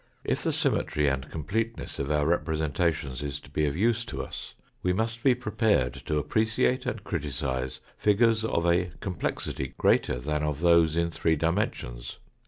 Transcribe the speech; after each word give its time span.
If 0.23 0.41
the 0.41 0.51
symmetry 0.51 1.07
and 1.07 1.29
completeness 1.29 1.99
of 1.99 2.09
our 2.09 2.25
repre 2.25 2.57
sentatation 2.57 3.11
is 3.21 3.39
to 3.39 3.51
be 3.51 3.67
of 3.67 3.77
use 3.77 4.03
to 4.05 4.23
us 4.23 4.55
we 4.81 4.93
must 4.93 5.21
be 5.21 5.35
prepared 5.35 5.93
to 6.07 6.17
appreciate 6.17 6.87
and 6.87 7.03
criticise 7.03 7.81
figures 7.97 8.43
of 8.43 8.65
a 8.65 8.93
complexity 8.99 9.75
greater 9.77 10.17
than 10.19 10.41
of 10.41 10.61
those 10.61 10.97
in 10.97 11.11
three 11.11 11.35
dimensions. 11.35 12.17